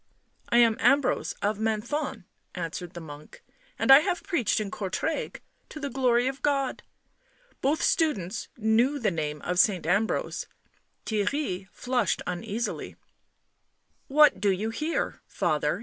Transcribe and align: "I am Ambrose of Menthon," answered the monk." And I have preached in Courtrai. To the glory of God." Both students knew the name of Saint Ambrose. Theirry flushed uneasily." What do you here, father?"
"I 0.49 0.57
am 0.57 0.77
Ambrose 0.79 1.33
of 1.43 1.59
Menthon," 1.59 2.25
answered 2.55 2.95
the 2.95 2.99
monk." 2.99 3.43
And 3.77 3.91
I 3.91 3.99
have 3.99 4.23
preached 4.23 4.59
in 4.59 4.71
Courtrai. 4.71 5.35
To 5.69 5.79
the 5.79 5.91
glory 5.91 6.25
of 6.25 6.41
God." 6.41 6.81
Both 7.61 7.83
students 7.83 8.47
knew 8.57 8.97
the 8.97 9.11
name 9.11 9.43
of 9.43 9.59
Saint 9.59 9.85
Ambrose. 9.85 10.47
Theirry 11.05 11.67
flushed 11.71 12.23
uneasily." 12.25 12.95
What 14.17 14.41
do 14.41 14.49
you 14.49 14.71
here, 14.71 15.21
father?" 15.27 15.79